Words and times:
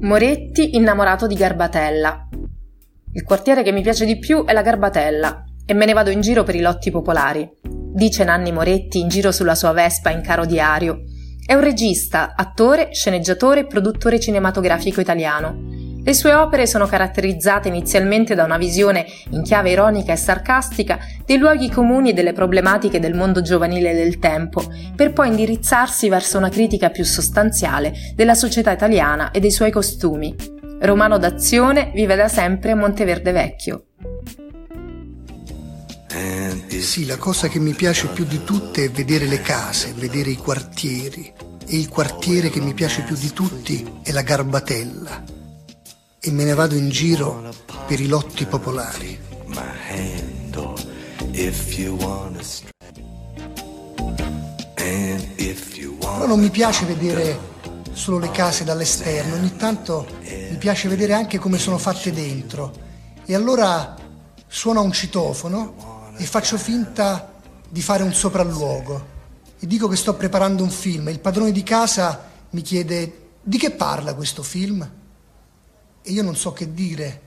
Moretti 0.00 0.76
innamorato 0.76 1.26
di 1.26 1.34
Garbatella. 1.34 2.28
Il 3.12 3.22
quartiere 3.22 3.62
che 3.62 3.72
mi 3.72 3.82
piace 3.82 4.04
di 4.04 4.18
più 4.18 4.44
è 4.44 4.52
la 4.52 4.62
Garbatella 4.62 5.44
e 5.64 5.74
me 5.74 5.86
ne 5.86 5.92
vado 5.92 6.10
in 6.10 6.20
giro 6.20 6.42
per 6.42 6.54
i 6.54 6.60
lotti 6.60 6.90
popolari. 6.90 7.50
Dice 7.62 8.24
Nanni 8.24 8.52
Moretti 8.52 9.00
in 9.00 9.08
giro 9.08 9.32
sulla 9.32 9.54
sua 9.54 9.72
Vespa 9.72 10.10
in 10.10 10.22
caro 10.22 10.44
diario. 10.44 11.02
È 11.44 11.54
un 11.54 11.60
regista, 11.60 12.34
attore, 12.36 12.90
sceneggiatore 12.92 13.60
e 13.60 13.66
produttore 13.66 14.20
cinematografico 14.20 15.00
italiano. 15.00 15.75
Le 16.06 16.14
sue 16.14 16.34
opere 16.34 16.68
sono 16.68 16.86
caratterizzate 16.86 17.66
inizialmente 17.66 18.36
da 18.36 18.44
una 18.44 18.58
visione 18.58 19.06
in 19.30 19.42
chiave 19.42 19.72
ironica 19.72 20.12
e 20.12 20.16
sarcastica 20.16 21.00
dei 21.24 21.36
luoghi 21.36 21.68
comuni 21.68 22.10
e 22.10 22.12
delle 22.12 22.32
problematiche 22.32 23.00
del 23.00 23.12
mondo 23.12 23.42
giovanile 23.42 23.92
del 23.92 24.20
tempo, 24.20 24.62
per 24.94 25.12
poi 25.12 25.30
indirizzarsi 25.30 26.08
verso 26.08 26.38
una 26.38 26.48
critica 26.48 26.90
più 26.90 27.02
sostanziale 27.02 27.92
della 28.14 28.34
società 28.34 28.70
italiana 28.70 29.32
e 29.32 29.40
dei 29.40 29.50
suoi 29.50 29.72
costumi. 29.72 30.32
Romano 30.78 31.18
d'azione 31.18 31.90
vive 31.92 32.14
da 32.14 32.28
sempre 32.28 32.70
a 32.70 32.76
Monteverde 32.76 33.32
Vecchio. 33.32 33.86
Sì, 36.68 37.04
la 37.06 37.16
cosa 37.16 37.48
che 37.48 37.58
mi 37.58 37.72
piace 37.72 38.06
più 38.06 38.24
di 38.24 38.44
tutte 38.44 38.84
è 38.84 38.90
vedere 38.90 39.26
le 39.26 39.40
case, 39.40 39.92
vedere 39.96 40.30
i 40.30 40.36
quartieri. 40.36 41.32
E 41.66 41.76
il 41.76 41.88
quartiere 41.88 42.48
che 42.48 42.60
mi 42.60 42.74
piace 42.74 43.02
più 43.02 43.16
di 43.16 43.32
tutti 43.32 43.84
è 44.04 44.12
la 44.12 44.22
Garbatella. 44.22 45.34
E 46.26 46.32
me 46.32 46.42
ne 46.42 46.54
vado 46.54 46.74
in 46.74 46.88
giro 46.88 47.54
per 47.86 48.00
i 48.00 48.08
lotti 48.08 48.46
popolari. 48.46 49.16
Però 56.00 56.26
non 56.26 56.40
mi 56.40 56.50
piace 56.50 56.84
vedere 56.84 57.38
solo 57.92 58.18
le 58.18 58.32
case 58.32 58.64
dall'esterno, 58.64 59.36
ogni 59.36 59.54
tanto 59.54 60.04
mi 60.24 60.56
piace 60.58 60.88
vedere 60.88 61.12
anche 61.12 61.38
come 61.38 61.58
sono 61.58 61.78
fatte 61.78 62.10
dentro. 62.10 62.72
E 63.24 63.32
allora 63.32 63.94
suona 64.48 64.80
un 64.80 64.90
citofono 64.90 66.10
e 66.16 66.24
faccio 66.24 66.58
finta 66.58 67.34
di 67.68 67.80
fare 67.80 68.02
un 68.02 68.12
sopralluogo. 68.12 69.06
E 69.60 69.66
dico 69.68 69.86
che 69.86 69.94
sto 69.94 70.14
preparando 70.14 70.64
un 70.64 70.70
film. 70.70 71.08
Il 71.08 71.20
padrone 71.20 71.52
di 71.52 71.62
casa 71.62 72.28
mi 72.50 72.62
chiede 72.62 73.28
di 73.40 73.58
che 73.58 73.70
parla 73.70 74.14
questo 74.14 74.42
film 74.42 75.04
e 76.06 76.12
io 76.12 76.22
non 76.22 76.36
so 76.36 76.52
che 76.52 76.72
dire 76.72 77.20